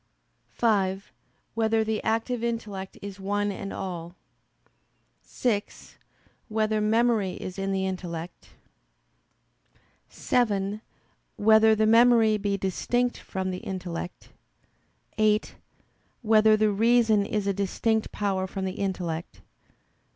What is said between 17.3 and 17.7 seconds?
a